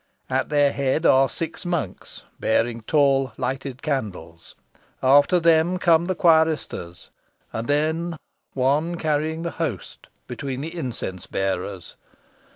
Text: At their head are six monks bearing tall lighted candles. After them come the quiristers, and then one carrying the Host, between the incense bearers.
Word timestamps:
At 0.31 0.49
their 0.49 0.71
head 0.71 1.05
are 1.05 1.29
six 1.29 1.63
monks 1.63 2.23
bearing 2.39 2.81
tall 2.81 3.33
lighted 3.37 3.83
candles. 3.83 4.55
After 5.03 5.39
them 5.39 5.77
come 5.77 6.05
the 6.07 6.15
quiristers, 6.15 7.11
and 7.53 7.67
then 7.67 8.17
one 8.53 8.95
carrying 8.97 9.43
the 9.43 9.51
Host, 9.61 10.07
between 10.27 10.61
the 10.61 10.75
incense 10.75 11.27
bearers. 11.27 11.97